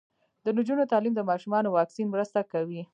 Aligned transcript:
د 0.43 0.45
نجونو 0.57 0.89
تعلیم 0.91 1.13
د 1.15 1.21
ماشومانو 1.29 1.71
واکسین 1.77 2.07
مرسته 2.13 2.39
کوي. 2.51 2.81